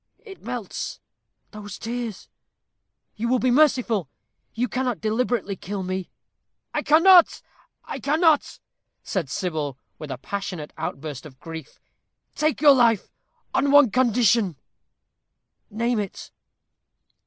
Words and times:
It 0.25 0.41
melts 0.41 0.99
those 1.51 1.77
tears 1.77 2.27
you 3.15 3.27
will 3.27 3.37
be 3.37 3.51
merciful. 3.51 4.09
You 4.55 4.67
cannot 4.67 4.99
deliberately 4.99 5.55
kill 5.55 5.83
me." 5.83 6.09
"I 6.73 6.81
cannot 6.81 7.43
I 7.85 7.99
cannot!" 7.99 8.57
said 9.03 9.29
Sybil, 9.29 9.77
with 9.99 10.09
a 10.09 10.17
passionate 10.17 10.73
outburst 10.75 11.27
of 11.27 11.39
grief. 11.39 11.79
"Take 12.33 12.61
your 12.61 12.73
life 12.73 13.11
on 13.53 13.69
one 13.69 13.91
condition." 13.91 14.55
"Name 15.69 15.99
it." 15.99 16.31